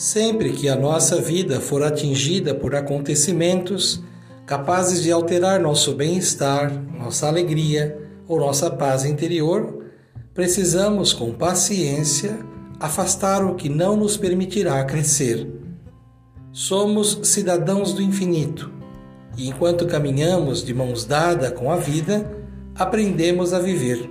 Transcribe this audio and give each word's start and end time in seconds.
Sempre 0.00 0.52
que 0.52 0.66
a 0.66 0.74
nossa 0.74 1.20
vida 1.20 1.60
for 1.60 1.82
atingida 1.82 2.54
por 2.54 2.74
acontecimentos 2.74 4.02
capazes 4.46 5.02
de 5.02 5.12
alterar 5.12 5.60
nosso 5.60 5.92
bem-estar, 5.92 6.72
nossa 6.98 7.28
alegria 7.28 8.00
ou 8.26 8.40
nossa 8.40 8.70
paz 8.70 9.04
interior, 9.04 9.84
precisamos, 10.32 11.12
com 11.12 11.34
paciência, 11.34 12.38
afastar 12.80 13.44
o 13.44 13.56
que 13.56 13.68
não 13.68 13.94
nos 13.94 14.16
permitirá 14.16 14.82
crescer. 14.86 15.46
Somos 16.50 17.20
cidadãos 17.24 17.92
do 17.92 18.00
infinito 18.00 18.72
e, 19.36 19.48
enquanto 19.48 19.86
caminhamos 19.86 20.64
de 20.64 20.72
mãos 20.72 21.04
dadas 21.04 21.52
com 21.52 21.70
a 21.70 21.76
vida, 21.76 22.26
aprendemos 22.74 23.52
a 23.52 23.58
viver. 23.58 24.10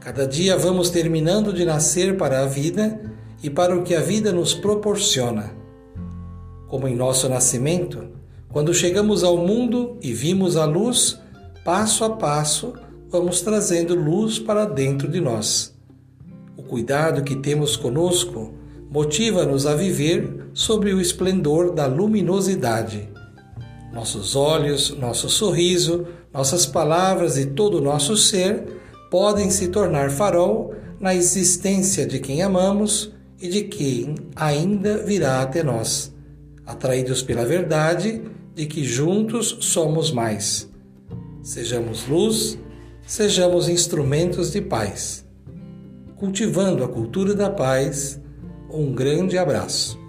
Cada 0.00 0.26
dia 0.26 0.56
vamos 0.56 0.88
terminando 0.88 1.52
de 1.52 1.66
nascer 1.66 2.16
para 2.16 2.40
a 2.40 2.46
vida 2.46 2.98
e 3.42 3.50
para 3.50 3.76
o 3.76 3.82
que 3.82 3.94
a 3.94 4.00
vida 4.00 4.32
nos 4.32 4.54
proporciona. 4.54 5.54
Como 6.68 6.88
em 6.88 6.96
nosso 6.96 7.28
nascimento, 7.28 8.08
quando 8.48 8.72
chegamos 8.72 9.22
ao 9.22 9.36
mundo 9.36 9.98
e 10.00 10.12
vimos 10.12 10.56
a 10.56 10.64
luz, 10.64 11.20
passo 11.64 12.04
a 12.04 12.10
passo 12.10 12.72
vamos 13.08 13.40
trazendo 13.40 13.94
luz 13.94 14.38
para 14.38 14.64
dentro 14.64 15.08
de 15.08 15.20
nós. 15.20 15.74
O 16.56 16.62
cuidado 16.62 17.22
que 17.22 17.36
temos 17.36 17.76
conosco 17.76 18.54
motiva-nos 18.90 19.66
a 19.66 19.74
viver 19.74 20.48
sobre 20.52 20.92
o 20.92 21.00
esplendor 21.00 21.72
da 21.72 21.86
luminosidade. 21.86 23.08
Nossos 23.92 24.34
olhos, 24.34 24.96
nosso 24.98 25.28
sorriso, 25.28 26.06
nossas 26.32 26.66
palavras 26.66 27.38
e 27.38 27.46
todo 27.46 27.78
o 27.78 27.80
nosso 27.80 28.16
ser 28.16 28.80
podem 29.10 29.50
se 29.50 29.68
tornar 29.68 30.10
farol 30.10 30.74
na 30.98 31.14
existência 31.14 32.06
de 32.06 32.18
quem 32.18 32.42
amamos 32.42 33.15
e 33.40 33.48
de 33.48 33.62
quem 33.62 34.14
ainda 34.34 34.98
virá 34.98 35.42
até 35.42 35.62
nós, 35.62 36.14
atraídos 36.64 37.22
pela 37.22 37.44
verdade 37.44 38.22
de 38.54 38.66
que 38.66 38.84
juntos 38.84 39.58
somos 39.60 40.10
mais. 40.10 40.70
Sejamos 41.42 42.08
luz, 42.08 42.58
sejamos 43.06 43.68
instrumentos 43.68 44.50
de 44.50 44.60
paz. 44.60 45.24
Cultivando 46.16 46.82
a 46.82 46.88
cultura 46.88 47.34
da 47.34 47.50
paz, 47.50 48.20
um 48.70 48.92
grande 48.92 49.36
abraço. 49.36 50.05